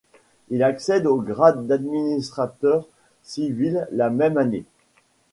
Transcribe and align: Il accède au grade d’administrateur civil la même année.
Il 0.49 0.63
accède 0.63 1.05
au 1.05 1.17
grade 1.17 1.67
d’administrateur 1.67 2.87
civil 3.21 3.87
la 3.91 4.09
même 4.09 4.39
année. 4.39 4.65